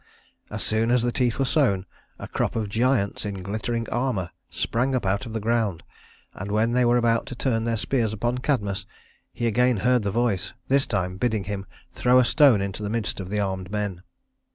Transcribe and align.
As 0.49 0.63
soon 0.63 0.89
as 0.89 1.03
the 1.03 1.11
teeth 1.11 1.37
were 1.37 1.45
sown, 1.45 1.85
a 2.17 2.27
crop 2.27 2.55
of 2.55 2.69
giants 2.69 3.23
in 3.23 3.35
glittering 3.43 3.87
armor 3.91 4.31
sprang 4.49 4.95
up 4.95 5.05
out 5.05 5.27
of 5.27 5.33
the 5.33 5.39
ground, 5.39 5.83
and 6.33 6.51
when 6.51 6.71
they 6.71 6.83
were 6.83 6.97
about 6.97 7.27
to 7.27 7.35
turn 7.35 7.65
their 7.65 7.77
spears 7.77 8.11
upon 8.11 8.39
Cadmus, 8.39 8.87
he 9.31 9.45
again 9.45 9.77
heard 9.85 10.01
the 10.01 10.09
voice 10.09 10.53
this 10.69 10.87
time 10.87 11.17
bidding 11.17 11.43
him 11.43 11.67
throw 11.93 12.17
a 12.17 12.25
stone 12.25 12.61
into 12.61 12.81
the 12.81 12.89
midst 12.89 13.19
of 13.19 13.29
the 13.29 13.39
armed 13.39 13.69
men. 13.69 14.01